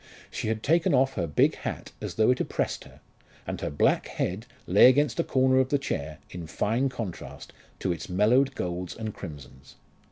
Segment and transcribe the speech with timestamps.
[0.31, 3.01] She had taken off her big hat as though it oppressed her,
[3.45, 7.91] and her black head lay against a corner of the chair in fine contrast to
[7.91, 9.75] its mellowed golds and crimsons.